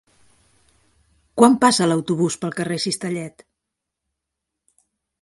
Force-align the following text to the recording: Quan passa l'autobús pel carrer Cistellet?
Quan 1.41 1.59
passa 1.65 1.87
l'autobús 1.91 2.39
pel 2.45 2.57
carrer 2.63 2.81
Cistellet? 2.89 3.49